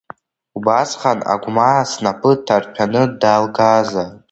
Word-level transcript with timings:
Убасҟан 0.57 1.19
Агәмаа 1.33 1.81
снапы 1.91 2.31
ҭартәаны 2.45 3.01
далгазаап. 3.21 4.13